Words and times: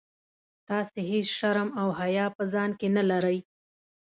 تاسي 0.67 1.01
هیڅ 1.11 1.27
شرم 1.39 1.69
او 1.81 1.87
حیا 1.99 2.25
په 2.35 2.43
ځان 2.53 2.69
کي 2.79 2.87
نه 2.95 3.03
لرئ. 3.09 3.37